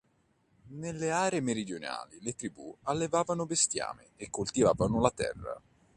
[0.69, 5.61] Nelle aree meridionali le tribù allevavano bestiame e coltivavano la terra.